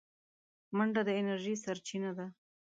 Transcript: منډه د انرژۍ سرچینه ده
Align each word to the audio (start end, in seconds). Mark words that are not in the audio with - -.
منډه 0.77 1.01
د 1.05 1.09
انرژۍ 1.19 1.55
سرچینه 1.63 2.11
ده 2.17 2.25